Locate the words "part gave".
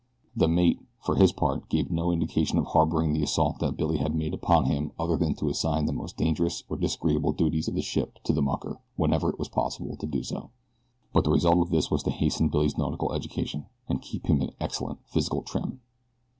1.31-1.91